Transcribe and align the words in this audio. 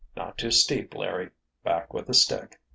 "Not 0.17 0.35
too 0.39 0.49
steep, 0.49 0.95
Larry. 0.95 1.29
Back 1.63 1.93
with 1.93 2.07
the 2.07 2.15
stick." 2.15 2.59